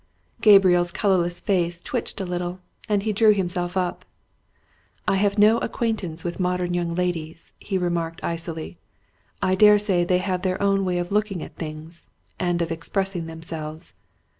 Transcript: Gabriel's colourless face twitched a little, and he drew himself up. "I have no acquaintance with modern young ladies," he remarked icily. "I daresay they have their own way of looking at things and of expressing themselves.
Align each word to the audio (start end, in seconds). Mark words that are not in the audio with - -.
Gabriel's 0.41 0.89
colourless 0.89 1.39
face 1.39 1.79
twitched 1.79 2.19
a 2.19 2.25
little, 2.25 2.59
and 2.89 3.03
he 3.03 3.13
drew 3.13 3.35
himself 3.35 3.77
up. 3.77 4.03
"I 5.07 5.17
have 5.17 5.37
no 5.37 5.59
acquaintance 5.59 6.23
with 6.23 6.39
modern 6.39 6.73
young 6.73 6.95
ladies," 6.95 7.53
he 7.59 7.77
remarked 7.77 8.19
icily. 8.23 8.79
"I 9.43 9.53
daresay 9.53 10.03
they 10.03 10.17
have 10.17 10.41
their 10.41 10.59
own 10.59 10.85
way 10.85 10.97
of 10.97 11.11
looking 11.11 11.43
at 11.43 11.55
things 11.55 12.09
and 12.39 12.63
of 12.63 12.71
expressing 12.71 13.27
themselves. 13.27 13.93